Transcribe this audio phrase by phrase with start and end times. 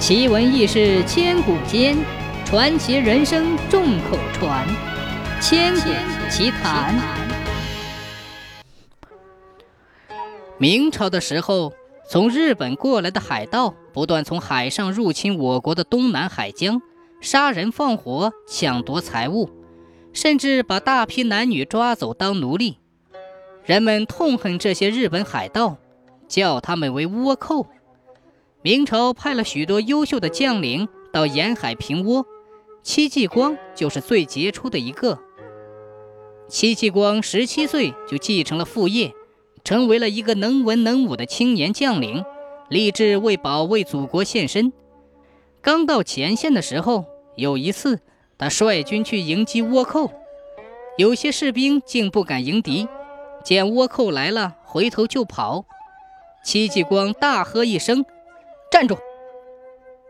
[0.00, 1.94] 奇闻异事千古间，
[2.46, 4.66] 传奇人生众口传。
[5.42, 5.90] 千古
[6.30, 6.98] 奇谈。
[10.56, 11.74] 明朝的时候，
[12.08, 16.80] 从日本过来的海盗不断从海上入侵我国的东南海疆，
[17.20, 19.50] 杀人放火，抢夺财物，
[20.14, 22.78] 甚至把大批男女抓走当奴隶。
[23.66, 25.76] 人们痛恨这些日本海盗，
[26.26, 27.66] 叫他们为倭寇。
[28.62, 32.26] 明朝派了许多优秀的将领到沿海平倭，
[32.82, 35.18] 戚继光就是最杰出的一个。
[36.46, 39.14] 戚继光十七岁就继承了父业，
[39.64, 42.22] 成为了一个能文能武的青年将领，
[42.68, 44.74] 立志为保卫祖国献身。
[45.62, 48.00] 刚到前线的时候，有一次
[48.36, 50.12] 他率军去迎击倭寇，
[50.98, 52.86] 有些士兵竟不敢迎敌，
[53.42, 55.64] 见倭寇来了，回头就跑。
[56.44, 58.04] 戚继光大喝一声。
[58.70, 58.96] 站住！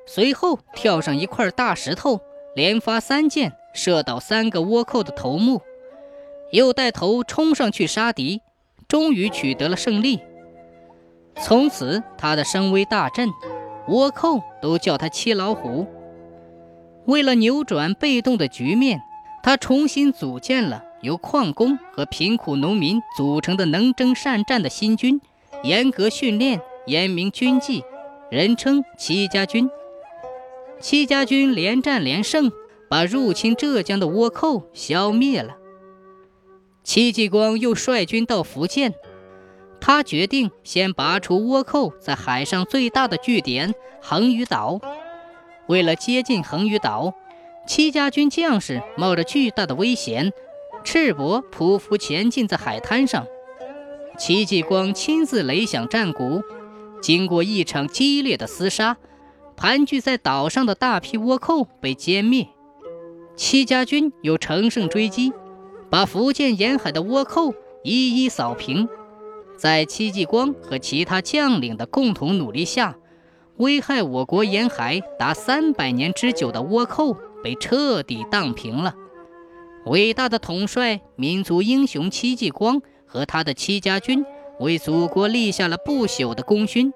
[0.06, 2.20] 随后跳上一块大石头，
[2.54, 5.62] 连发三箭，射倒三个倭寇的头目，
[6.52, 8.42] 又带头冲上去杀敌，
[8.86, 10.20] 终于取得了胜利。
[11.36, 13.30] 从此，他的声威大振，
[13.88, 15.86] 倭寇都叫他七老虎。
[17.06, 19.00] 为了扭转被动的局面，
[19.42, 25.18] 他重新组建了由矿工和贫苦农民组成的能征善战的新军，
[25.62, 27.82] 严格训练，严明军纪。
[28.30, 29.68] 人称戚家军。
[30.80, 32.52] 戚家军连战连胜，
[32.88, 35.56] 把入侵浙江的倭寇消灭了。
[36.84, 38.94] 戚继光又率军到福建，
[39.80, 44.80] 他决定先拔除倭寇在海上最大的据点横屿岛。
[45.66, 47.12] 为了接近横屿岛，
[47.66, 50.32] 戚家军将士冒着巨大的危险，
[50.84, 53.26] 赤膊匍匐前进在海滩上。
[54.16, 56.42] 戚继光亲自擂响战鼓。
[57.00, 58.96] 经过一场激烈的厮杀，
[59.56, 62.48] 盘踞在岛上的大批倭寇被歼灭。
[63.36, 65.32] 戚家军又乘胜追击，
[65.90, 68.88] 把福建沿海的倭寇一一扫平。
[69.56, 72.96] 在戚继光和其他将领的共同努力下，
[73.56, 78.94] 危害我国沿海达三百年之久的倭寇被彻底荡平了。
[79.86, 84.24] 伟大的统帅、民族英雄戚继光和他的戚家军。
[84.60, 86.92] 为祖国立下了不朽的功勋。